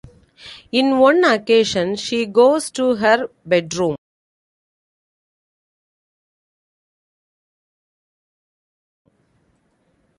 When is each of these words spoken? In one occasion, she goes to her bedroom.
In 0.71 0.97
one 0.97 1.23
occasion, 1.23 1.95
she 1.95 2.25
goes 2.25 2.71
to 2.71 2.95
her 2.95 3.27
bedroom. 3.45 3.97